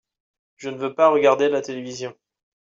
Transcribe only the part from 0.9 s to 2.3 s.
par regarder la télévision.